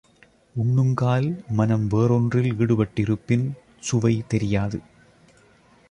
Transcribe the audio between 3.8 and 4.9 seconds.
சுவை தெரியாது.